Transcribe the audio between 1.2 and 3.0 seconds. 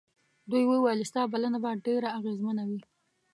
بلنه به ډېره اغېزمنه وي.